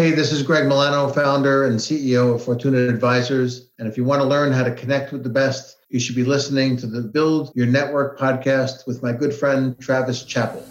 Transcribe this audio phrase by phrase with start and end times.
[0.00, 3.68] Hey, this is Greg Milano, founder and CEO of Fortuna Advisors.
[3.78, 6.24] And if you want to learn how to connect with the best, you should be
[6.24, 10.64] listening to the Build Your Network podcast with my good friend, Travis Chappell.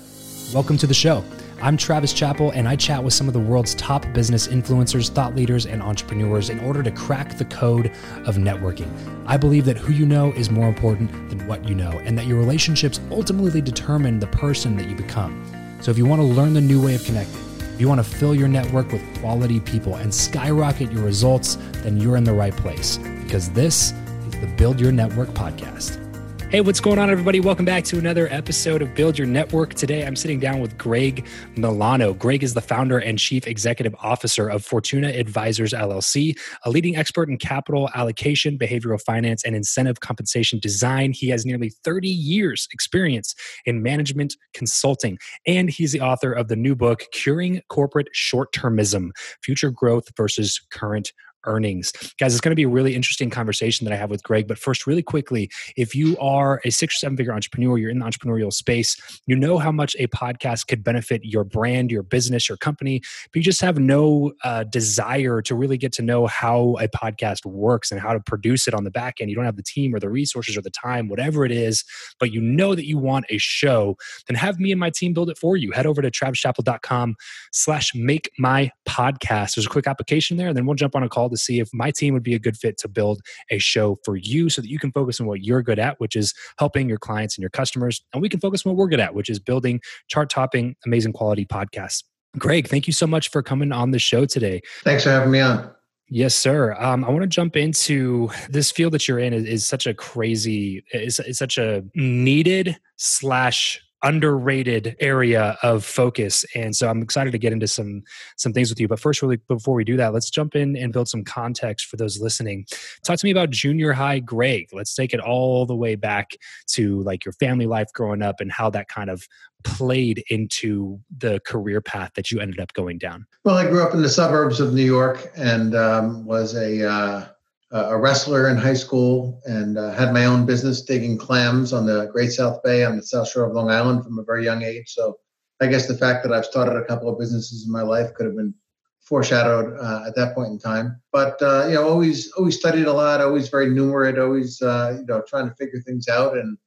[0.51, 1.23] Welcome to the show.
[1.61, 5.35] I'm Travis Chappell, and I chat with some of the world's top business influencers, thought
[5.35, 7.91] leaders, and entrepreneurs in order to crack the code
[8.25, 8.91] of networking.
[9.27, 12.25] I believe that who you know is more important than what you know, and that
[12.25, 15.45] your relationships ultimately determine the person that you become.
[15.81, 17.48] So if you want to learn the new way of connecting,
[17.79, 21.95] if you want to fill your network with quality people and skyrocket your results, then
[21.95, 23.93] you're in the right place because this
[24.27, 26.08] is the Build Your Network podcast.
[26.49, 27.39] Hey, what's going on, everybody?
[27.39, 29.75] Welcome back to another episode of Build Your Network.
[29.75, 32.15] Today, I'm sitting down with Greg Milano.
[32.15, 37.29] Greg is the founder and chief executive officer of Fortuna Advisors LLC, a leading expert
[37.29, 41.11] in capital allocation, behavioral finance, and incentive compensation design.
[41.11, 43.35] He has nearly 30 years' experience
[43.67, 49.11] in management consulting, and he's the author of the new book, Curing Corporate Short Termism
[49.43, 51.11] Future Growth versus Current
[51.49, 51.91] earnings.
[52.19, 54.47] Guys, it's going to be a really interesting conversation that I have with Greg.
[54.47, 57.99] But first, really quickly, if you are a six or seven figure entrepreneur, you're in
[57.99, 58.95] the entrepreneurial space,
[59.25, 63.01] you know how much a podcast could benefit your brand, your business, your company,
[63.31, 67.45] but you just have no uh, desire to really get to know how a podcast
[67.45, 69.29] works and how to produce it on the back end.
[69.29, 71.83] You don't have the team or the resources or the time, whatever it is,
[72.19, 75.29] but you know that you want a show, then have me and my team build
[75.29, 75.71] it for you.
[75.71, 77.15] Head over to travischappell.com
[77.51, 79.55] slash make my podcast.
[79.55, 81.69] There's a quick application there, and then we'll jump on a call to see if
[81.73, 84.69] my team would be a good fit to build a show for you so that
[84.69, 87.49] you can focus on what you're good at, which is helping your clients and your
[87.49, 88.01] customers.
[88.13, 91.13] And we can focus on what we're good at, which is building chart topping, amazing
[91.13, 92.03] quality podcasts.
[92.37, 94.61] Greg, thank you so much for coming on the show today.
[94.83, 95.71] Thanks for having me on.
[96.11, 96.73] Yes, sir.
[96.73, 99.93] Um, I want to jump into this field that you're in is, is such a
[99.93, 107.31] crazy, is, is such a needed slash underrated area of focus and so i'm excited
[107.31, 108.01] to get into some
[108.37, 108.87] some things with you.
[108.87, 111.97] But first really before we do that let's jump in and build some context for
[111.97, 112.65] those listening.
[113.03, 116.31] Talk to me about junior high greg let's take it all the way back
[116.67, 119.27] to like your family life growing up and how that kind of
[119.63, 123.25] played into the career path that you ended up going down.
[123.43, 127.27] Well i grew up in the suburbs of new york and um, was a uh
[127.71, 132.07] a wrestler in high school and uh, had my own business digging clams on the
[132.11, 134.85] Great South Bay on the South Shore of Long Island from a very young age.
[134.87, 135.19] So
[135.61, 138.25] I guess the fact that I've started a couple of businesses in my life could
[138.25, 138.53] have been
[139.01, 140.99] foreshadowed uh, at that point in time.
[141.11, 145.05] But uh, you know, always always studied a lot, always very numerate, always uh, you
[145.05, 146.57] know trying to figure things out and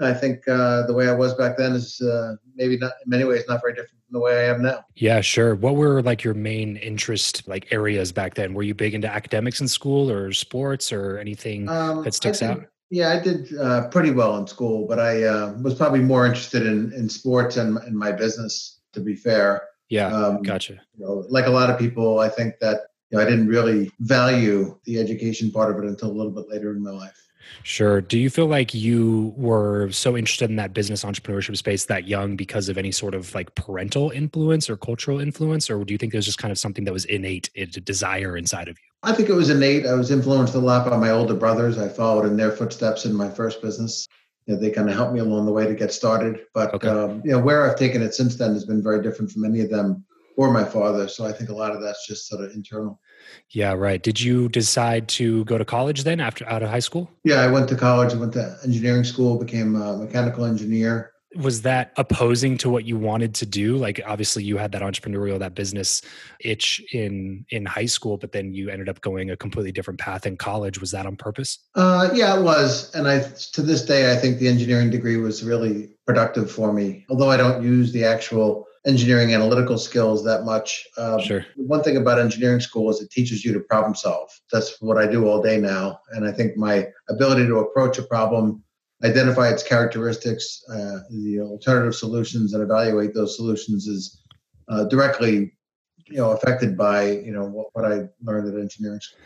[0.00, 3.24] I think uh, the way I was back then is uh, maybe not in many
[3.24, 4.84] ways not very different from the way I am now.
[4.94, 5.54] Yeah, sure.
[5.54, 8.54] What were like your main interest like areas back then?
[8.54, 12.50] Were you big into academics in school or sports or anything um, that sticks did,
[12.50, 12.66] out?
[12.90, 16.64] Yeah, I did uh, pretty well in school, but I uh, was probably more interested
[16.64, 18.76] in in sports and in my business.
[18.94, 19.62] To be fair.
[19.90, 20.80] Yeah, um, gotcha.
[20.96, 22.80] You know, like a lot of people, I think that
[23.10, 26.48] you know, I didn't really value the education part of it until a little bit
[26.48, 27.27] later in my life.
[27.62, 28.00] Sure.
[28.00, 32.36] Do you feel like you were so interested in that business entrepreneurship space that young
[32.36, 35.68] because of any sort of like parental influence or cultural influence?
[35.70, 38.68] Or do you think there's just kind of something that was innate, a desire inside
[38.68, 38.84] of you?
[39.02, 39.86] I think it was innate.
[39.86, 41.78] I was influenced a lot by my older brothers.
[41.78, 44.08] I followed in their footsteps in my first business.
[44.46, 46.40] You know, they kind of helped me along the way to get started.
[46.54, 46.88] But okay.
[46.88, 49.60] um, you know, where I've taken it since then has been very different from any
[49.60, 50.04] of them
[50.36, 51.08] or my father.
[51.08, 53.00] So I think a lot of that's just sort of internal.
[53.50, 54.02] Yeah, right.
[54.02, 57.10] Did you decide to go to college then after out of high school?
[57.24, 58.12] Yeah, I went to college.
[58.12, 61.12] I went to engineering school, became a mechanical engineer.
[61.36, 63.76] Was that opposing to what you wanted to do?
[63.76, 66.00] Like obviously you had that entrepreneurial, that business
[66.40, 70.26] itch in in high school, but then you ended up going a completely different path
[70.26, 70.80] in college.
[70.80, 71.58] Was that on purpose?
[71.74, 72.94] Uh, yeah, it was.
[72.94, 73.20] And I
[73.52, 77.04] to this day I think the engineering degree was really productive for me.
[77.10, 80.86] Although I don't use the actual engineering analytical skills that much.
[80.96, 81.44] Um, sure.
[81.56, 84.30] One thing about engineering school is it teaches you to problem solve.
[84.50, 86.00] That's what I do all day now.
[86.12, 88.64] And I think my ability to approach a problem,
[89.04, 94.22] identify its characteristics, uh, the alternative solutions, and evaluate those solutions is
[94.68, 95.52] uh, directly,
[96.06, 99.20] you know, affected by you know what, what I learned at engineering school.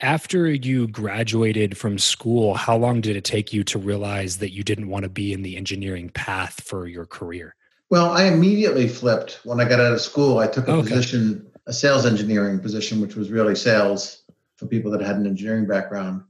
[0.00, 4.64] After you graduated from school, how long did it take you to realize that you
[4.64, 7.54] didn't want to be in the engineering path for your career?
[7.92, 10.38] Well, I immediately flipped when I got out of school.
[10.38, 10.88] I took a okay.
[10.88, 14.22] position, a sales engineering position, which was really sales
[14.56, 16.22] for people that had an engineering background.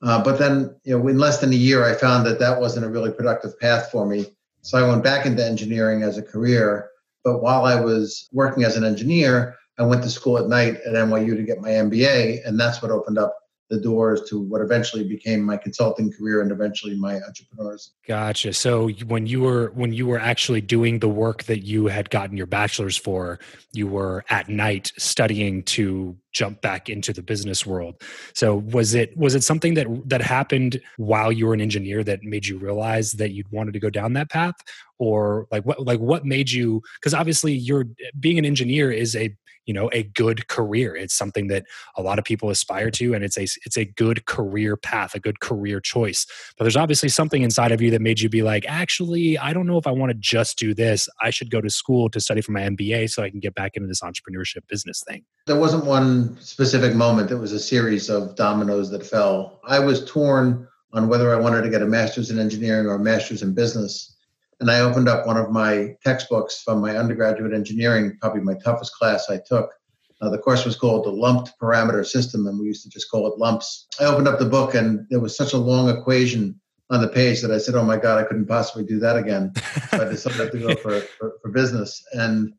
[0.00, 2.86] Uh, but then, you know, in less than a year, I found that that wasn't
[2.86, 4.26] a really productive path for me.
[4.62, 6.88] So I went back into engineering as a career.
[7.24, 10.94] But while I was working as an engineer, I went to school at night at
[10.94, 13.36] NYU to get my MBA, and that's what opened up
[13.70, 17.92] the doors to what eventually became my consulting career and eventually my entrepreneurs.
[18.06, 18.54] Gotcha.
[18.54, 22.36] So when you were when you were actually doing the work that you had gotten
[22.36, 23.38] your bachelor's for,
[23.72, 28.00] you were at night studying to jump back into the business world.
[28.32, 32.22] So was it was it something that that happened while you were an engineer that
[32.22, 34.54] made you realize that you'd wanted to go down that path
[34.98, 37.86] or like what like what made you cuz obviously you're
[38.18, 39.36] being an engineer is a
[39.68, 40.96] you know a good career.
[40.96, 41.66] It's something that
[41.96, 45.20] a lot of people aspire to and it's a it's a good career path a
[45.20, 46.26] good career choice.
[46.56, 49.66] But there's obviously something inside of you that made you be like actually i don't
[49.66, 51.08] know if i want to just do this.
[51.20, 53.76] I should go to school to study for my mba so i can get back
[53.76, 55.22] into this entrepreneurship business thing.
[55.46, 57.30] There wasn't one specific moment.
[57.30, 59.60] It was a series of dominoes that fell.
[59.68, 62.98] I was torn on whether i wanted to get a master's in engineering or a
[62.98, 64.17] master's in business
[64.60, 68.94] and I opened up one of my textbooks from my undergraduate engineering, probably my toughest
[68.94, 69.70] class I took.
[70.20, 73.32] Uh, the course was called the Lumped Parameter System, and we used to just call
[73.32, 73.86] it lumps.
[74.00, 76.60] I opened up the book, and there was such a long equation
[76.90, 79.52] on the page that I said, "Oh my God, I couldn't possibly do that again."
[79.88, 82.52] So I decided to go for, for, for business, and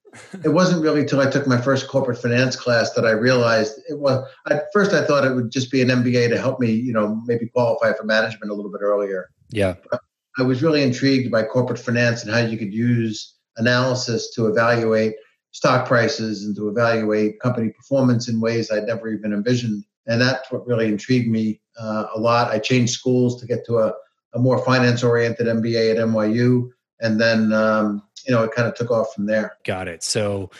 [0.44, 4.00] it wasn't really until I took my first corporate finance class that I realized it
[4.00, 4.28] was.
[4.50, 7.22] At first, I thought it would just be an MBA to help me, you know,
[7.26, 9.30] maybe qualify for management a little bit earlier.
[9.52, 9.76] Yeah.
[9.92, 10.02] But
[10.38, 15.16] I was really intrigued by corporate finance and how you could use analysis to evaluate
[15.52, 19.84] stock prices and to evaluate company performance in ways I'd never even envisioned.
[20.08, 22.52] And that's what really intrigued me uh, a lot.
[22.52, 23.94] I changed schools to get to a,
[24.34, 26.70] a more finance oriented MBA at NYU.
[27.02, 29.58] And then, um, you know, it kind of took off from there.
[29.66, 30.04] Got it.
[30.04, 30.52] So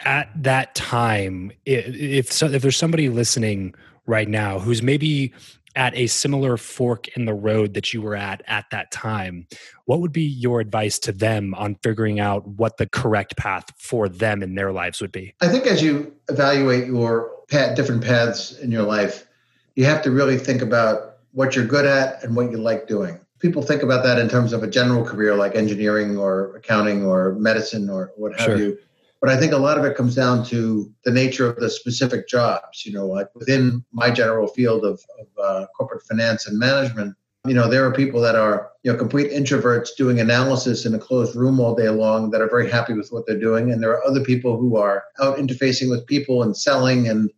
[0.00, 3.74] at that time, if, so, if there's somebody listening
[4.06, 5.32] right now who's maybe
[5.74, 9.46] at a similar fork in the road that you were at at that time,
[9.86, 14.08] what would be your advice to them on figuring out what the correct path for
[14.08, 15.34] them in their lives would be?
[15.40, 19.26] I think as you evaluate your path, different paths in your life,
[19.74, 23.18] you have to really think about what you're good at and what you like doing.
[23.38, 27.32] People think about that in terms of a general career like engineering or accounting or
[27.34, 28.56] medicine or what have sure.
[28.56, 28.78] you
[29.22, 32.26] but I think a lot of it comes down to the nature of the specific
[32.26, 32.84] jobs.
[32.84, 37.14] You know, like within my general field of, of uh, corporate finance and management,
[37.46, 40.98] you know, there are people that are, you know, complete introverts doing analysis in a
[40.98, 43.70] closed room all day long that are very happy with what they're doing.
[43.70, 47.30] And there are other people who are out interfacing with people and selling and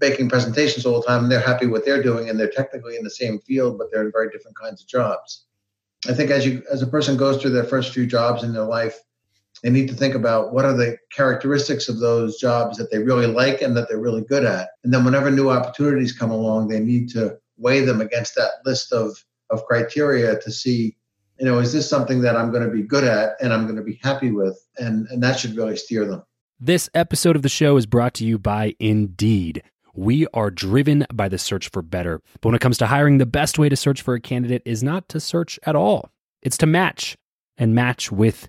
[0.00, 2.96] making presentations all the time and they're happy with what they're doing and they're technically
[2.96, 5.44] in the same field, but they're in very different kinds of jobs.
[6.08, 8.64] I think as you as a person goes through their first few jobs in their
[8.64, 9.00] life,
[9.62, 13.26] they need to think about what are the characteristics of those jobs that they really
[13.26, 14.70] like and that they're really good at.
[14.84, 18.92] And then whenever new opportunities come along, they need to weigh them against that list
[18.92, 20.96] of, of criteria to see,
[21.38, 23.76] you know, is this something that I'm going to be good at and I'm going
[23.76, 24.58] to be happy with?
[24.78, 26.22] And, and that should really steer them.
[26.60, 29.62] This episode of the show is brought to you by Indeed.
[29.94, 32.20] We are driven by the search for better.
[32.40, 34.82] But when it comes to hiring, the best way to search for a candidate is
[34.82, 36.10] not to search at all,
[36.42, 37.16] it's to match
[37.56, 38.48] and match with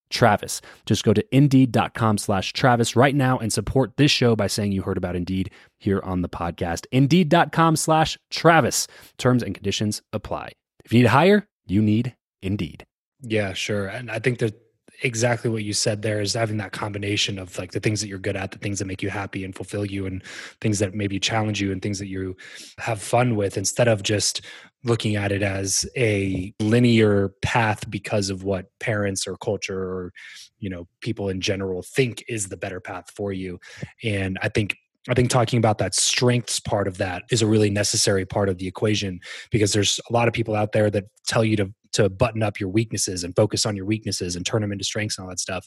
[0.11, 0.61] Travis.
[0.85, 4.83] Just go to indeed.com slash Travis right now and support this show by saying you
[4.83, 6.85] heard about Indeed here on the podcast.
[6.91, 8.87] Indeed.com slash Travis.
[9.17, 10.51] Terms and conditions apply.
[10.85, 12.85] If you need to hire, you need Indeed.
[13.21, 13.87] Yeah, sure.
[13.87, 14.59] And I think that
[15.03, 18.19] exactly what you said there is having that combination of like the things that you're
[18.19, 20.23] good at, the things that make you happy and fulfill you, and
[20.59, 22.35] things that maybe challenge you and things that you
[22.77, 24.41] have fun with instead of just
[24.83, 30.13] looking at it as a linear path because of what parents or culture or
[30.59, 33.59] you know people in general think is the better path for you.
[34.03, 34.75] And i think
[35.09, 38.59] I think talking about that strengths part of that is a really necessary part of
[38.59, 39.19] the equation
[39.49, 42.59] because there's a lot of people out there that tell you to to button up
[42.59, 45.39] your weaknesses and focus on your weaknesses and turn them into strengths and all that
[45.39, 45.65] stuff.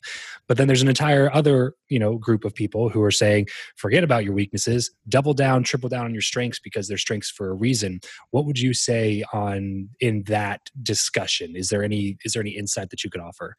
[0.49, 4.05] But then there's an entire other, you know, group of people who are saying, forget
[4.05, 7.55] about your weaknesses, double down, triple down on your strengths because they're strengths for a
[7.55, 8.01] reason.
[8.31, 11.57] What would you say on in that discussion?
[11.57, 13.57] Is there any is there any insight that you could offer?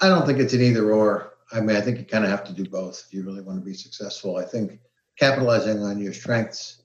[0.00, 1.34] I don't think it's an either or.
[1.52, 3.58] I mean, I think you kind of have to do both if you really want
[3.58, 4.38] to be successful.
[4.38, 4.80] I think
[5.18, 6.82] capitalizing on your strengths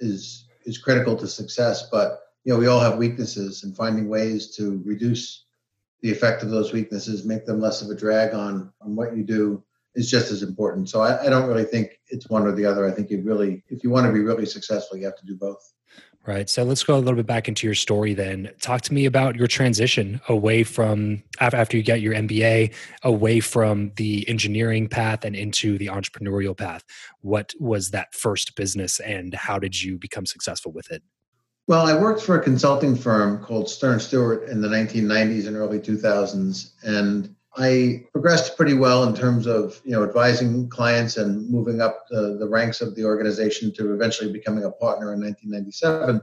[0.00, 4.56] is is critical to success, but you know we all have weaknesses and finding ways
[4.56, 5.44] to reduce
[6.00, 9.22] the effect of those weaknesses, make them less of a drag on on what you
[9.22, 9.62] do
[9.94, 10.88] is just as important.
[10.88, 12.86] So I, I don't really think it's one or the other.
[12.86, 15.36] I think you really, if you want to be really successful, you have to do
[15.36, 15.60] both.
[16.24, 16.48] Right.
[16.48, 18.50] So let's go a little bit back into your story then.
[18.62, 23.92] Talk to me about your transition away from after you get your MBA, away from
[23.96, 26.82] the engineering path and into the entrepreneurial path.
[27.20, 31.02] What was that first business and how did you become successful with it?
[31.68, 35.78] Well, I worked for a consulting firm called Stern Stewart in the 1990s and early
[35.78, 36.70] 2000s.
[36.82, 42.06] And I progressed pretty well in terms of you know advising clients and moving up
[42.08, 46.22] the, the ranks of the organization to eventually becoming a partner in 1997.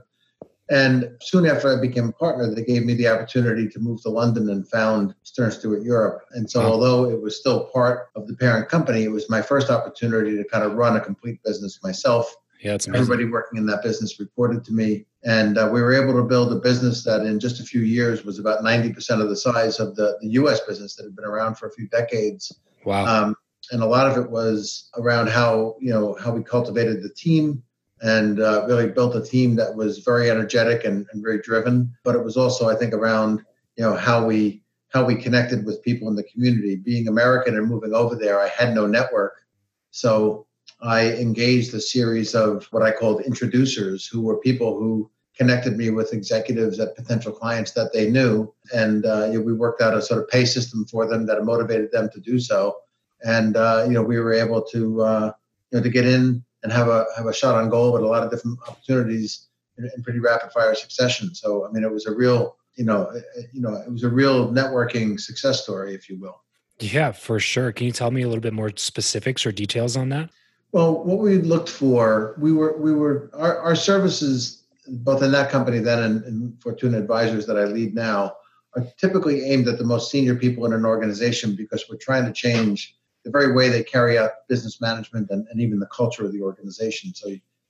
[0.68, 4.08] And soon after I became a partner, they gave me the opportunity to move to
[4.08, 6.22] London and found Stern Stewart Europe.
[6.32, 9.70] And so, although it was still part of the parent company, it was my first
[9.70, 13.02] opportunity to kind of run a complete business myself yeah, it's amazing.
[13.02, 16.52] Everybody working in that business reported to me, and uh, we were able to build
[16.52, 19.80] a business that, in just a few years, was about ninety percent of the size
[19.80, 20.60] of the, the U.S.
[20.60, 22.56] business that had been around for a few decades.
[22.84, 23.04] Wow!
[23.04, 23.36] Um,
[23.72, 27.62] and a lot of it was around how you know how we cultivated the team
[28.02, 31.92] and uh, really built a team that was very energetic and, and very driven.
[32.04, 33.42] But it was also, I think, around
[33.76, 36.76] you know how we how we connected with people in the community.
[36.76, 39.42] Being American and moving over there, I had no network,
[39.90, 40.46] so
[40.80, 45.90] I engaged a series of what I called introducers, who were people who connected me
[45.90, 49.94] with executives at potential clients that they knew, and uh, you know, we worked out
[49.94, 52.76] a sort of pay system for them that motivated them to do so.
[53.24, 55.32] And uh, you know, we were able to uh,
[55.70, 58.06] you know to get in and have a have a shot on goal with a
[58.06, 61.34] lot of different opportunities in, in pretty rapid fire succession.
[61.34, 63.12] So I mean, it was a real you know
[63.52, 66.42] you know it was a real networking success story, if you will.
[66.78, 67.72] Yeah, for sure.
[67.72, 70.30] Can you tell me a little bit more specifics or details on that?
[70.72, 75.50] Well, what we looked for, we were we were our, our services both in that
[75.50, 78.36] company then and, and Fortuna Advisors that I lead now
[78.76, 82.32] are typically aimed at the most senior people in an organization because we're trying to
[82.32, 86.32] change the very way they carry out business management and, and even the culture of
[86.32, 87.12] the organization.
[87.14, 87.28] So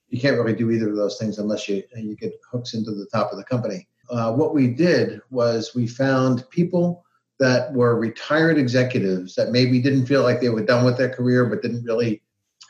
[0.09, 3.07] you can't really do either of those things unless you you get hooks into the
[3.07, 3.89] top of the company.
[4.11, 7.05] Uh, what we did was we found people
[7.39, 11.45] that were retired executives that maybe didn't feel like they were done with their career,
[11.47, 12.23] but didn't really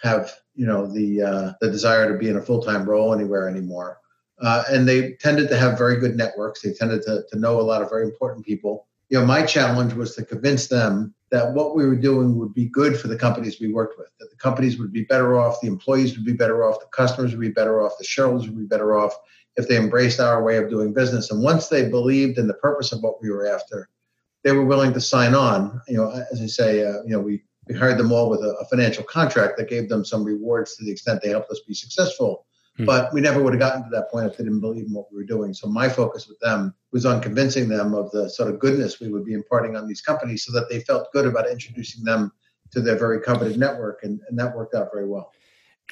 [0.02, 3.48] have you know the uh, the desire to be in a full time role anywhere
[3.48, 3.98] anymore.
[4.40, 6.62] Uh, and they tended to have very good networks.
[6.62, 8.86] They tended to, to know a lot of very important people.
[9.08, 12.66] You know, my challenge was to convince them that what we were doing would be
[12.66, 15.68] good for the companies we worked with, that the companies would be better off, the
[15.68, 18.66] employees would be better off, the customers would be better off, the shareholders would be
[18.66, 19.14] better off
[19.56, 21.30] if they embraced our way of doing business.
[21.30, 23.88] And once they believed in the purpose of what we were after,
[24.44, 25.80] they were willing to sign on.
[25.88, 28.54] You know, as I say, uh, you know, we, we hired them all with a,
[28.60, 31.74] a financial contract that gave them some rewards to the extent they helped us be
[31.74, 32.84] successful Hmm.
[32.84, 35.10] But we never would have gotten to that point if they didn't believe in what
[35.10, 35.54] we were doing.
[35.54, 39.08] So my focus with them was on convincing them of the sort of goodness we
[39.08, 42.32] would be imparting on these companies so that they felt good about introducing them
[42.72, 44.00] to their very coveted network.
[44.02, 45.32] And, and that worked out very well.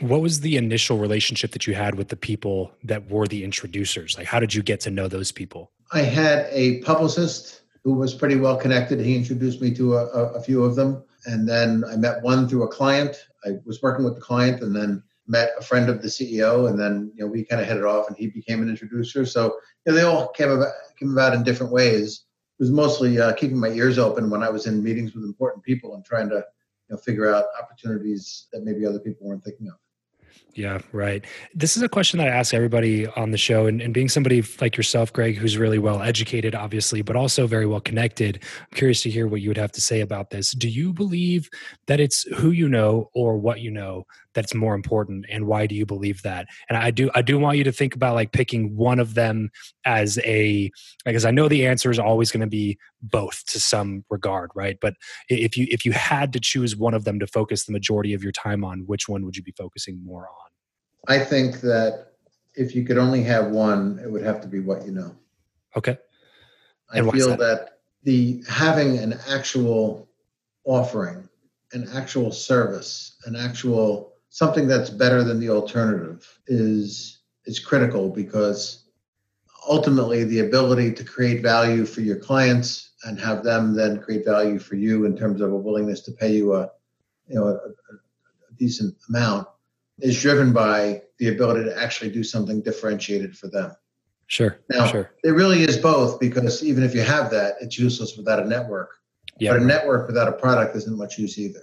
[0.00, 4.18] What was the initial relationship that you had with the people that were the introducers?
[4.18, 5.70] Like, how did you get to know those people?
[5.92, 8.98] I had a publicist who was pretty well connected.
[8.98, 11.04] He introduced me to a, a, a few of them.
[11.26, 13.16] And then I met one through a client.
[13.44, 16.78] I was working with the client and then met a friend of the CEO, and
[16.78, 19.24] then you know we kind of hit it off, and he became an introducer.
[19.24, 22.24] So you know, they all came about came about in different ways.
[22.58, 25.64] It was mostly uh, keeping my ears open when I was in meetings with important
[25.64, 29.68] people and trying to you know figure out opportunities that maybe other people weren't thinking
[29.68, 29.74] of.
[30.56, 31.24] Yeah, right.
[31.52, 33.66] This is a question that I ask everybody on the show.
[33.66, 37.66] And, and, being somebody like yourself, Greg, who's really well educated, obviously, but also very
[37.66, 40.52] well connected, I'm curious to hear what you would have to say about this.
[40.52, 41.48] Do you believe
[41.88, 45.26] that it's who you know or what you know that's more important?
[45.28, 46.46] And why do you believe that?
[46.68, 49.50] And I do I do want you to think about like picking one of them
[49.84, 50.70] as a
[51.04, 54.76] because I know the answer is always going to be both to some regard, right?
[54.80, 54.94] But
[55.28, 58.22] if you if you had to choose one of them to focus the majority of
[58.22, 60.43] your time on, which one would you be focusing more on?
[61.08, 62.12] I think that
[62.54, 65.14] if you could only have one, it would have to be what you know.
[65.76, 65.98] Okay.
[66.90, 67.38] I feel that?
[67.38, 70.08] that the having an actual
[70.64, 71.28] offering,
[71.72, 78.84] an actual service, an actual something that's better than the alternative is is critical because
[79.68, 84.58] ultimately the ability to create value for your clients and have them then create value
[84.58, 86.70] for you in terms of a willingness to pay you a
[87.28, 89.46] you know a, a decent amount
[90.00, 93.72] is driven by the ability to actually do something differentiated for them.
[94.26, 94.58] Sure.
[94.70, 95.12] Now, sure.
[95.22, 98.90] it really is both because even if you have that, it's useless without a network.
[99.38, 99.52] Yeah.
[99.52, 101.62] But a network without a product isn't much use either.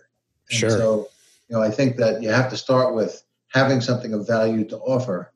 [0.50, 0.70] And sure.
[0.70, 1.10] So,
[1.50, 4.78] you know, I think that you have to start with having something of value to
[4.78, 5.34] offer,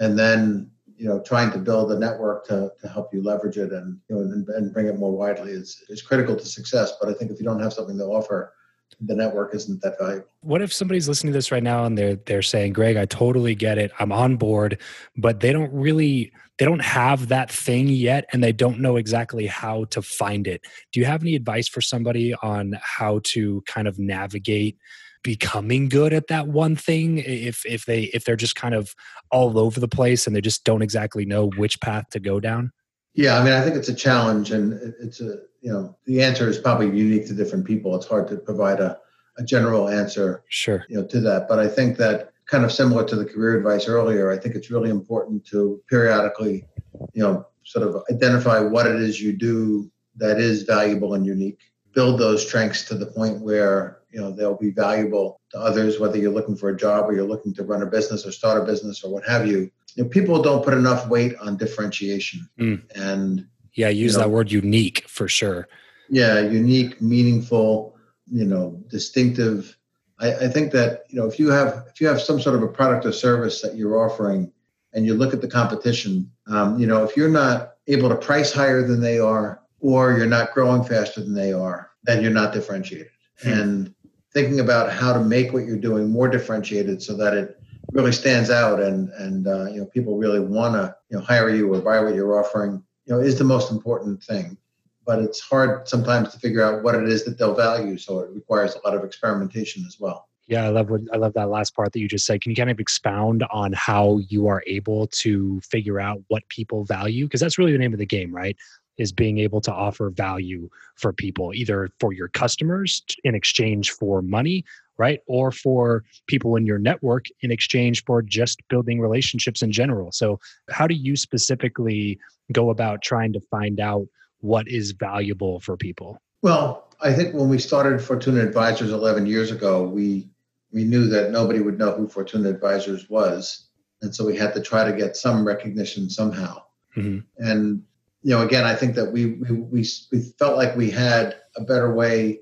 [0.00, 0.70] and then
[1.02, 4.14] you know, trying to build a network to, to help you leverage it and you
[4.14, 6.92] know and, and bring it more widely is is critical to success.
[7.00, 8.54] But I think if you don't have something to offer,
[9.00, 10.26] the network isn't that valuable.
[10.40, 13.54] What if somebody's listening to this right now and they're they're saying, "Greg, I totally
[13.54, 13.92] get it.
[13.98, 14.78] I'm on board,"
[15.16, 19.46] but they don't really they don't have that thing yet and they don't know exactly
[19.46, 20.64] how to find it.
[20.92, 24.76] Do you have any advice for somebody on how to kind of navigate
[25.22, 28.94] becoming good at that one thing if if they if they're just kind of
[29.30, 32.72] all over the place and they just don't exactly know which path to go down?
[33.14, 36.48] Yeah, I mean, I think it's a challenge and it's a you know the answer
[36.48, 37.94] is probably unique to different people.
[37.96, 38.98] It's hard to provide a,
[39.38, 40.84] a general answer sure.
[40.88, 41.48] you know to that.
[41.48, 44.70] But i think that kind of similar to the career advice earlier i think it's
[44.70, 46.66] really important to periodically
[47.14, 51.60] you know sort of identify what it is you do that is valuable and unique.
[51.94, 56.18] Build those strengths to the point where you know they'll be valuable to others whether
[56.18, 58.64] you're looking for a job or you're looking to run a business or start a
[58.64, 62.48] business or what have you, you know, people don't put enough weight on differentiation.
[62.58, 62.82] Mm.
[62.94, 65.68] and yeah, use you know, that word unique for sure.
[66.08, 67.96] Yeah, unique, meaningful,
[68.30, 69.76] you know, distinctive.
[70.18, 72.62] I, I think that you know if you have if you have some sort of
[72.62, 74.52] a product or service that you're offering,
[74.92, 78.52] and you look at the competition, um, you know, if you're not able to price
[78.52, 82.52] higher than they are, or you're not growing faster than they are, then you're not
[82.52, 83.08] differentiated.
[83.42, 83.48] Hmm.
[83.48, 83.94] And
[84.32, 87.58] thinking about how to make what you're doing more differentiated so that it
[87.92, 91.50] really stands out and and uh, you know people really want to you know hire
[91.50, 94.56] you or buy what you're offering you know is the most important thing
[95.04, 98.30] but it's hard sometimes to figure out what it is that they'll value so it
[98.30, 100.28] requires a lot of experimentation as well.
[100.46, 102.40] Yeah i love what i love that last part that you just said.
[102.40, 106.84] Can you kind of expound on how you are able to figure out what people
[106.84, 107.26] value?
[107.26, 108.56] Because that's really the name of the game right?
[108.98, 114.20] Is being able to offer value for people either for your customers in exchange for
[114.20, 114.64] money
[114.98, 120.12] right or for people in your network in exchange for just building relationships in general
[120.12, 120.38] so
[120.70, 122.18] how do you specifically
[122.52, 124.06] go about trying to find out
[124.42, 126.20] what is valuable for people?
[126.42, 130.28] Well, I think when we started Fortuna Advisors 11 years ago, we
[130.72, 133.68] we knew that nobody would know who Fortuna Advisors was.
[134.00, 136.62] and so we had to try to get some recognition somehow.
[136.96, 137.20] Mm-hmm.
[137.36, 137.82] And
[138.22, 141.62] you know, again, I think that we, we we we felt like we had a
[141.62, 142.40] better way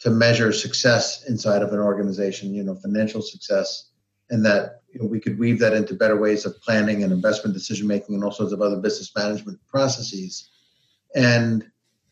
[0.00, 2.54] to measure success inside of an organization.
[2.54, 3.90] You know, financial success,
[4.30, 7.54] and that you know, we could weave that into better ways of planning and investment
[7.54, 10.50] decision making and all sorts of other business management processes.
[11.14, 11.70] And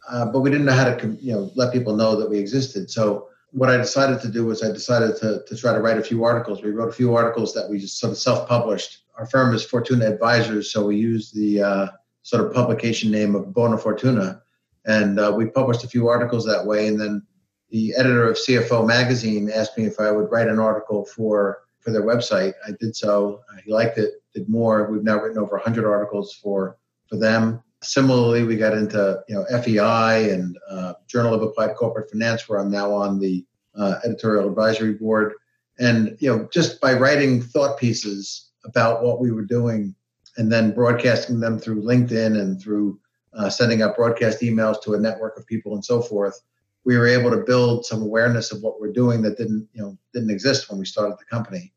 [0.09, 2.91] uh, but we didn't know how to you know let people know that we existed.
[2.91, 6.03] So what I decided to do was I decided to, to try to write a
[6.03, 6.63] few articles.
[6.63, 9.05] We wrote a few articles that we just sort of self-published.
[9.17, 11.87] Our firm is Fortuna Advisors, so we used the uh,
[12.23, 14.43] sort of publication name of Bona Fortuna,
[14.85, 16.89] and uh, we published a few articles that way.
[16.89, 17.23] And then
[17.71, 21.93] the editor of CFO Magazine asked me if I would write an article for for
[21.93, 22.55] their website.
[22.67, 23.41] I did so.
[23.65, 24.23] He liked it.
[24.35, 24.91] Did more.
[24.91, 26.77] We've now written over 100 articles for
[27.09, 27.63] for them.
[27.83, 32.59] Similarly, we got into you know FEI and uh, Journal of Applied Corporate Finance, where
[32.59, 33.45] I'm now on the
[33.77, 35.35] uh, editorial advisory board.
[35.79, 39.95] And you know, just by writing thought pieces about what we were doing,
[40.37, 42.99] and then broadcasting them through LinkedIn and through
[43.35, 46.41] uh, sending out broadcast emails to a network of people and so forth,
[46.85, 49.99] we were able to build some awareness of what we're doing that didn't you know
[50.13, 51.73] didn't exist when we started the company.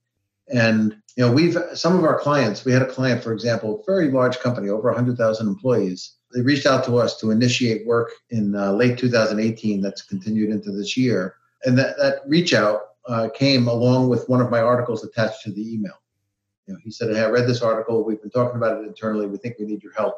[0.54, 2.66] And you know, we've some of our clients.
[2.66, 6.16] We had a client, for example, very large company, over 100,000 employees.
[6.34, 9.82] They reached out to us to initiate work in uh, late 2018.
[9.82, 11.36] That's continued into this year,
[11.66, 15.52] and that that reach out uh, came along with one of my articles attached to
[15.52, 16.02] the email.
[16.68, 18.04] You know, he said, "Hey, I read this article.
[18.04, 19.28] We've been talking about it internally.
[19.28, 20.16] We think we need your help."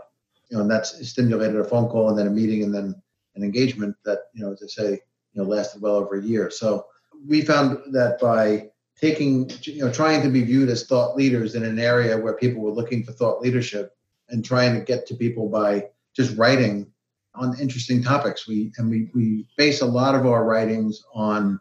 [0.49, 3.01] You know, and that's stimulated a phone call and then a meeting and then
[3.35, 4.89] an engagement that you know, as I say,
[5.33, 6.49] you know, lasted well over a year.
[6.49, 6.85] So
[7.27, 8.69] we found that by
[8.99, 12.61] taking, you know, trying to be viewed as thought leaders in an area where people
[12.61, 13.95] were looking for thought leadership
[14.29, 16.91] and trying to get to people by just writing
[17.35, 18.47] on interesting topics.
[18.47, 21.59] We and we we base a lot of our writings on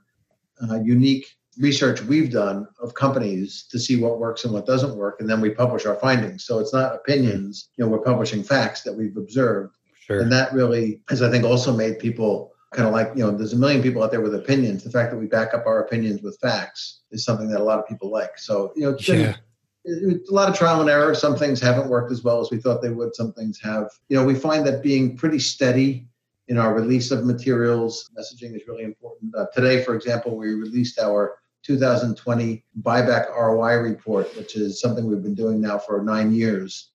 [0.62, 1.26] uh, unique
[1.58, 5.40] research we've done of companies to see what works and what doesn't work, and then
[5.40, 6.44] we publish our findings.
[6.44, 7.68] So it's not opinions.
[7.76, 9.74] You know, we're publishing facts that we've observed,
[10.06, 10.20] Sure.
[10.20, 13.52] and that really has, I think, also made people kind of like you know there's
[13.52, 14.82] a million people out there with opinions.
[14.82, 17.78] The fact that we back up our opinions with facts is something that a lot
[17.78, 18.38] of people like.
[18.38, 19.36] So you know it's, Yeah.
[19.84, 21.14] it's a lot of trial and error.
[21.14, 23.14] Some things haven't worked as well as we thought they would.
[23.14, 26.06] Some things have you know we find that being pretty steady
[26.48, 29.34] in our release of materials messaging is really important.
[29.36, 35.22] Uh, today for example we released our 2020 buyback roi report which is something we've
[35.22, 36.90] been doing now for nine years.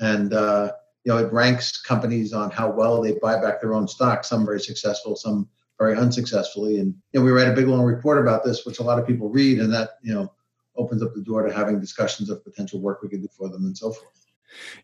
[0.00, 0.72] And uh,
[1.04, 4.24] you know, it ranks companies on how well they buy back their own stock.
[4.24, 6.78] Some very successful, some very unsuccessfully.
[6.78, 9.06] And you know, we write a big long report about this, which a lot of
[9.06, 10.32] people read, and that you know
[10.76, 13.64] opens up the door to having discussions of potential work we could do for them
[13.64, 14.22] and so forth.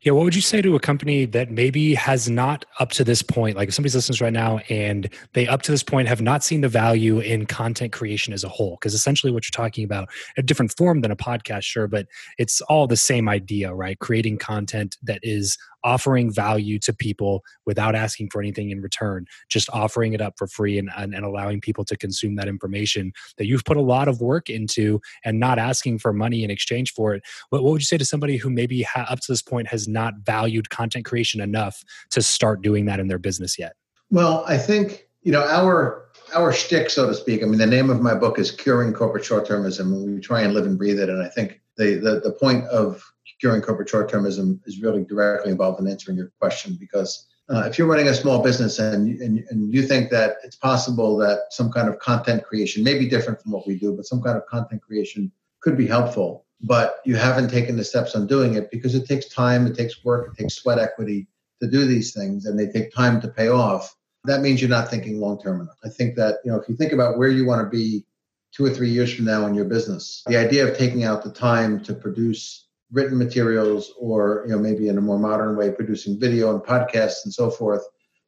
[0.03, 3.23] Yeah, what would you say to a company that maybe has not up to this
[3.23, 6.43] point, like if somebody's listening right now and they up to this point have not
[6.43, 8.77] seen the value in content creation as a whole?
[8.81, 12.07] Because essentially what you're talking about, a different form than a podcast, sure, but
[12.39, 13.99] it's all the same idea, right?
[13.99, 19.71] Creating content that is offering value to people without asking for anything in return, just
[19.71, 23.47] offering it up for free and, and, and allowing people to consume that information that
[23.47, 27.15] you've put a lot of work into and not asking for money in exchange for
[27.15, 27.23] it.
[27.49, 29.89] What, what would you say to somebody who maybe ha- up to this point has
[29.89, 33.73] not valued content creation enough to start doing that in their business yet?
[34.11, 37.43] Well, I think you know our our shtick, so to speak.
[37.43, 40.55] I mean, the name of my book is "Curing Corporate Short-Termism," and we try and
[40.55, 41.09] live and breathe it.
[41.09, 43.03] And I think the the, the point of
[43.41, 47.87] curing corporate short-termism is really directly involved in answering your question because uh, if you're
[47.87, 51.89] running a small business and, and and you think that it's possible that some kind
[51.89, 54.83] of content creation may be different from what we do, but some kind of content
[54.83, 59.07] creation could be helpful, but you haven't taken the steps on doing it because it
[59.07, 61.27] takes time, it takes work, it takes sweat equity
[61.63, 63.97] to do these things, and they take time to pay off.
[64.25, 65.79] That means you're not thinking long term enough.
[65.83, 68.05] I think that you know if you think about where you want to be
[68.53, 71.33] two or three years from now in your business, the idea of taking out the
[71.33, 76.19] time to produce written materials or you know maybe in a more modern way producing
[76.19, 77.83] video and podcasts and so forth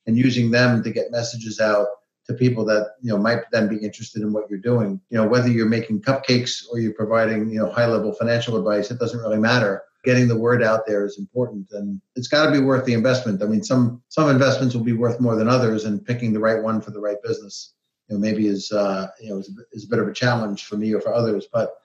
[0.06, 1.88] and using them to get messages out
[2.26, 5.00] to people that you know might then be interested in what you're doing.
[5.10, 8.90] You know whether you're making cupcakes or you're providing you know high level financial advice
[8.90, 9.82] it doesn't really matter.
[10.04, 13.42] Getting the word out there is important and it's got to be worth the investment.
[13.42, 16.62] I mean some some investments will be worth more than others and picking the right
[16.62, 17.74] one for the right business
[18.10, 20.76] you know maybe is uh, you know is, is a bit of a challenge for
[20.76, 21.76] me or for others but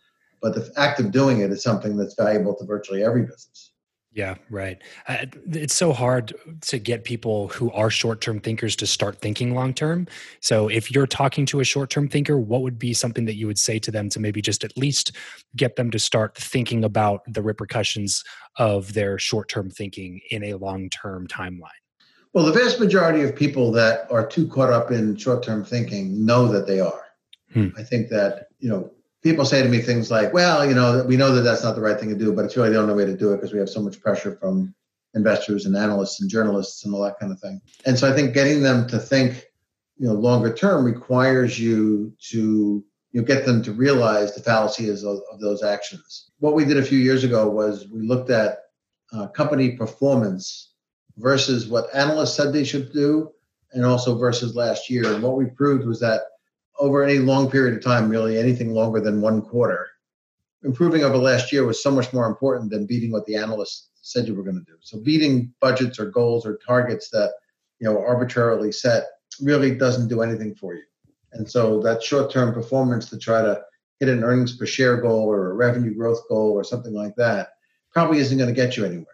[0.45, 3.71] but the act of doing it is something that's valuable to virtually every business.
[4.11, 4.79] Yeah, right.
[5.07, 9.55] Uh, it's so hard to get people who are short term thinkers to start thinking
[9.55, 10.07] long term.
[10.41, 13.47] So, if you're talking to a short term thinker, what would be something that you
[13.47, 15.13] would say to them to maybe just at least
[15.55, 18.23] get them to start thinking about the repercussions
[18.57, 21.81] of their short term thinking in a long term timeline?
[22.33, 26.23] Well, the vast majority of people that are too caught up in short term thinking
[26.23, 27.01] know that they are.
[27.51, 27.69] Hmm.
[27.75, 28.91] I think that, you know,
[29.25, 31.81] people say to me things like, well, you know, we know that that's not the
[31.81, 33.57] right thing to do, but it's really the only way to do it because we
[33.57, 34.71] have so much pressure from
[35.15, 37.59] investors and analysts and journalists and all that kind of thing.
[37.87, 39.47] And so I think getting them to think,
[39.97, 45.03] you know, longer term requires you to you know, get them to realize the fallacies
[45.03, 46.29] of, of those actions.
[46.37, 48.59] What we did a few years ago was we looked at
[49.11, 50.73] uh, company performance
[51.17, 53.31] versus what analysts said they should do
[53.71, 55.11] and also versus last year.
[55.11, 56.21] And what we proved was that
[56.79, 59.87] over any long period of time, really anything longer than one quarter,
[60.63, 64.27] improving over last year was so much more important than beating what the analysts said
[64.27, 64.77] you were going to do.
[64.81, 67.33] So beating budgets or goals or targets that
[67.79, 69.05] you know arbitrarily set
[69.41, 70.83] really doesn't do anything for you.
[71.33, 73.61] And so that short-term performance to try to
[73.99, 77.49] hit an earnings per share goal or a revenue growth goal or something like that
[77.91, 79.05] probably isn't going to get you anywhere.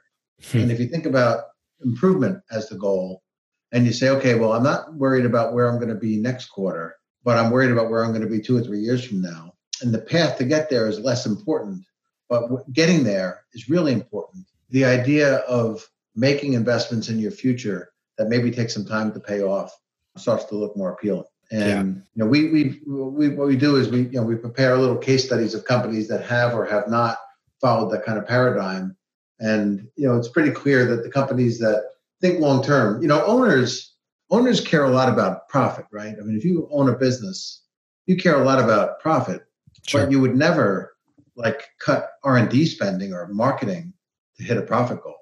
[0.51, 0.59] Hmm.
[0.59, 1.45] And if you think about
[1.83, 3.23] improvement as the goal
[3.71, 6.47] and you say, okay, well, I'm not worried about where I'm going to be next
[6.47, 9.21] quarter but I'm worried about where I'm going to be two or three years from
[9.21, 9.53] now.
[9.81, 11.83] And the path to get there is less important,
[12.29, 14.45] but getting there is really important.
[14.69, 19.41] The idea of making investments in your future that maybe take some time to pay
[19.41, 19.71] off
[20.17, 21.25] starts to look more appealing.
[21.51, 22.01] And yeah.
[22.13, 24.97] you know, we, we we what we do is we you know we prepare little
[24.97, 27.17] case studies of companies that have or have not
[27.59, 28.95] followed that kind of paradigm.
[29.39, 31.83] And you know, it's pretty clear that the companies that
[32.21, 33.90] think long term, you know, owners
[34.31, 36.15] owners care a lot about profit, right?
[36.17, 37.63] I mean, if you own a business,
[38.07, 39.45] you care a lot about profit,
[39.85, 40.03] sure.
[40.03, 40.95] but you would never
[41.35, 43.93] like cut R and D spending or marketing
[44.37, 45.17] to hit a profit goal.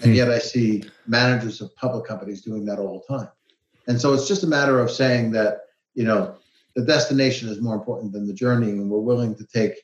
[0.00, 0.16] And hmm.
[0.16, 3.28] yet, I see managers of public companies doing that all the time.
[3.88, 5.62] And so, it's just a matter of saying that
[5.94, 6.36] you know
[6.76, 9.74] the destination is more important than the journey, and we're willing to take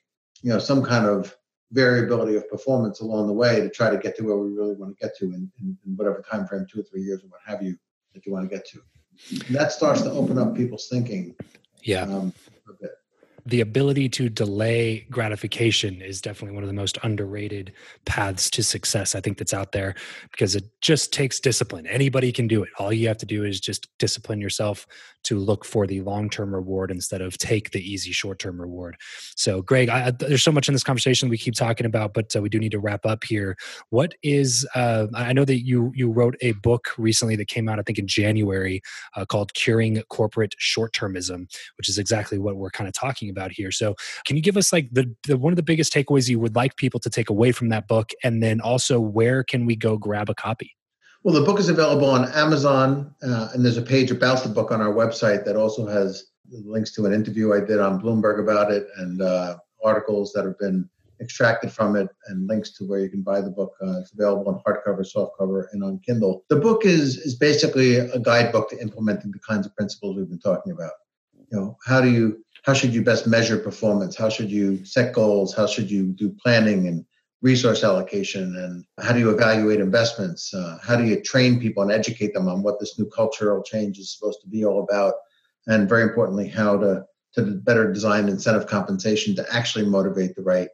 [0.43, 1.35] you know some kind of
[1.73, 4.97] variability of performance along the way to try to get to where we really want
[4.97, 7.41] to get to in, in, in whatever time frame, two or three years or what
[7.45, 7.77] have you
[8.16, 8.81] that you want to get to.
[9.46, 11.37] And that starts to open up people's thinking.
[11.83, 12.02] Yeah.
[12.02, 12.33] Um,
[12.68, 12.90] a bit
[13.46, 17.72] the ability to delay gratification is definitely one of the most underrated
[18.05, 19.94] paths to success I think that's out there
[20.33, 21.87] because it just takes discipline.
[21.87, 22.70] Anybody can do it.
[22.79, 24.87] All you have to do is just discipline yourself
[25.27, 28.97] to look for the long-term reward instead of take the easy short-term reward.
[29.35, 32.41] So, Greg, I, there's so much in this conversation we keep talking about, but uh,
[32.41, 33.57] we do need to wrap up here.
[33.91, 34.67] What is?
[34.75, 37.99] Uh, I know that you you wrote a book recently that came out, I think,
[37.99, 38.81] in January,
[39.17, 41.47] uh, called "Curing Corporate Short-Termism,"
[41.79, 43.73] which is exactly what we're kind of talking about here.
[43.73, 46.55] So, can you give us like the, the one of the biggest takeaways you would
[46.55, 49.97] like people to take away from that book, and then also where can we go
[49.97, 50.76] grab a copy?
[51.27, 54.71] Well, the book is available on Amazon, uh, and there's a page about the book
[54.71, 58.71] on our website that also has links to an interview I did on Bloomberg about
[58.71, 60.89] it and uh, articles that have been
[61.21, 63.73] extracted from it and links to where you can buy the book.
[63.83, 66.45] Uh, it's available on hardcover, softcover, and on Kindle.
[66.49, 70.39] The book is is basically a guidebook to implementing the kinds of principles we've been
[70.39, 70.93] talking about.
[71.51, 74.15] You know, how do you how should you best measure performance?
[74.15, 75.53] How should you set goals?
[75.53, 77.05] How should you do planning and
[77.42, 78.57] resource allocation?
[78.57, 80.53] And how do you evaluate investments?
[80.53, 83.99] Uh, how do you train people and educate them on what this new cultural change
[83.99, 85.14] is supposed to be all about?
[85.66, 90.68] And very importantly, how to to better design incentive compensation to actually motivate the right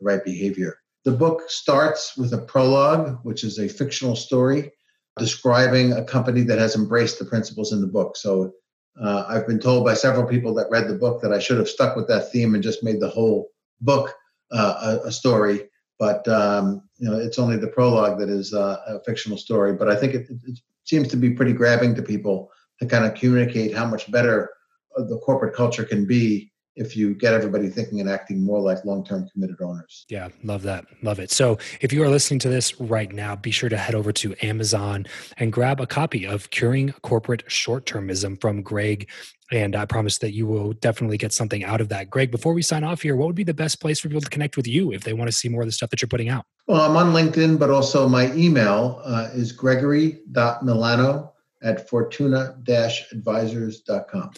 [0.00, 0.78] the right behavior.
[1.04, 4.72] The book starts with a prologue, which is a fictional story
[5.18, 8.16] describing a company that has embraced the principles in the book.
[8.16, 8.52] So
[9.00, 11.68] uh, I've been told by several people that read the book that I should have
[11.68, 13.48] stuck with that theme and just made the whole
[13.80, 14.14] book
[14.50, 15.68] uh, a, a, story.
[15.98, 19.72] But um, you know, it's only the prologue that is uh, a fictional story.
[19.74, 23.12] But I think it, it, seems to be pretty grabbing to people to kind of
[23.12, 24.48] communicate how much better
[24.96, 28.84] uh, the corporate culture can be if you get everybody thinking and acting more like
[28.84, 30.06] long-term committed owners.
[30.08, 30.86] Yeah, love that.
[31.02, 31.30] Love it.
[31.30, 34.34] So, if you are listening to this right now, be sure to head over to
[34.42, 39.08] Amazon and grab a copy of Curing Corporate Short-Termism from Greg
[39.50, 42.10] and I promise that you will definitely get something out of that.
[42.10, 44.28] Greg, before we sign off here, what would be the best place for people to
[44.28, 46.28] connect with you if they want to see more of the stuff that you're putting
[46.28, 46.44] out?
[46.66, 54.30] Well, I'm on LinkedIn, but also my email uh, is gregory.milano at fortuna-advisors.com.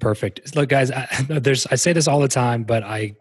[0.00, 0.56] Perfect.
[0.56, 3.14] Look, guys, I, there's I say this all the time, but I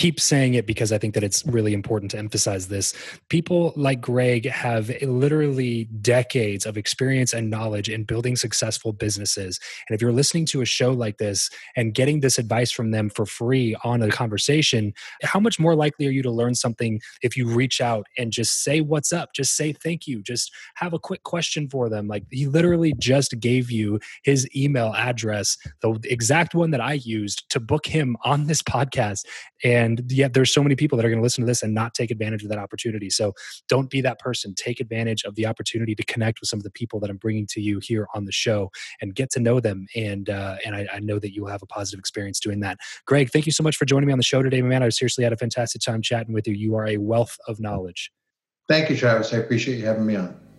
[0.00, 2.94] keep saying it because I think that it's really important to emphasize this.
[3.28, 9.60] People like Greg have literally decades of experience and knowledge in building successful businesses.
[9.86, 13.10] And if you're listening to a show like this and getting this advice from them
[13.10, 17.36] for free on a conversation, how much more likely are you to learn something if
[17.36, 20.98] you reach out and just say what's up, just say thank you, just have a
[20.98, 22.08] quick question for them?
[22.08, 27.50] Like he literally just gave you his email address, the exact one that I used
[27.50, 29.26] to book him on this podcast.
[29.62, 31.74] And And yet there's so many people that are going to listen to this and
[31.74, 33.10] not take advantage of that opportunity.
[33.10, 33.32] So
[33.68, 34.54] don't be that person.
[34.54, 37.46] Take advantage of the opportunity to connect with some of the people that I'm bringing
[37.48, 39.86] to you here on the show and get to know them.
[39.96, 42.78] And uh, and I, I know that you'll have a positive experience doing that.
[43.06, 44.82] Greg, thank you so much for joining me on the show today, man.
[44.82, 46.54] I seriously had a fantastic time chatting with you.
[46.54, 48.10] You are a wealth of knowledge.
[48.68, 49.34] Thank you, Travis.
[49.34, 50.49] I appreciate you having me on.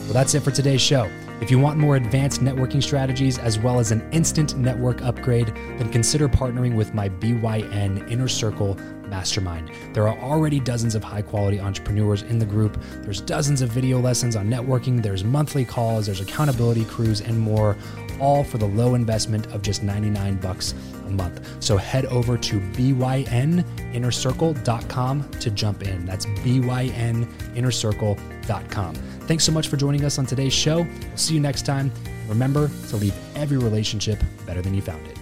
[0.00, 1.10] Well, that's it for today's show.
[1.40, 5.90] If you want more advanced networking strategies as well as an instant network upgrade, then
[5.90, 8.78] consider partnering with my BYN Inner Circle
[9.08, 9.70] Mastermind.
[9.92, 12.80] There are already dozens of high quality entrepreneurs in the group.
[13.02, 17.76] There's dozens of video lessons on networking, there's monthly calls, there's accountability crews, and more,
[18.20, 20.74] all for the low investment of just 99 bucks
[21.06, 21.44] a month.
[21.62, 26.06] So head over to byninnercircle.com to jump in.
[26.06, 28.94] That's byninnercircle.com.
[28.94, 30.82] Thanks so much for joining us on today's show.
[30.82, 31.92] We'll see you next time.
[32.28, 35.21] Remember to leave every relationship better than you found it.